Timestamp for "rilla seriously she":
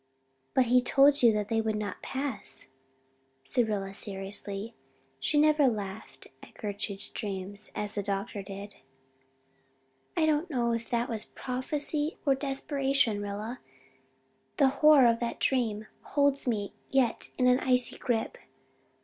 3.67-5.37